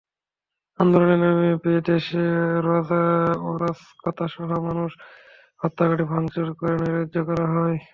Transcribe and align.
আন্দোলনের 0.79 1.19
নামে 1.23 1.49
দেশে 1.87 2.23
অরাজকতাসহ 3.49 4.49
মানুষ 4.67 4.91
হত্যা, 5.61 5.83
গাড়ি 5.89 6.05
ভাঙচুর 6.11 6.47
করে 6.59 6.73
নৈরাজ্য 6.81 7.17
করা 7.29 7.45
হয়। 7.53 7.77